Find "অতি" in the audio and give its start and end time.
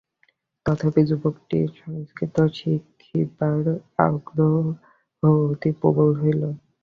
5.23-5.71